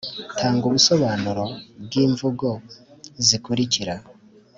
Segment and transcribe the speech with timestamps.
[0.37, 1.43] Tanga ibisobanuro
[1.85, 2.47] by’imvugo
[3.25, 3.95] zikurikira